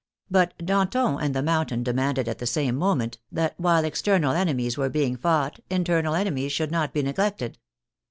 But 0.31 0.55
Danton 0.57 1.19
and 1.21 1.35
the 1.35 1.43
Moun 1.43 1.67
tain 1.67 1.83
demanded 1.83 2.27
at 2.27 2.39
the 2.39 2.47
same 2.47 2.75
moment 2.75 3.19
that 3.31 3.53
while 3.59 3.85
external 3.85 4.31
enemies 4.33 4.75
were 4.75 4.89
being 4.89 5.15
fought 5.15 5.59
internal 5.69 6.15
enemies 6.15 6.51
should 6.53 6.71
not 6.71 6.91
be 6.91 7.03
neglected. 7.03 7.59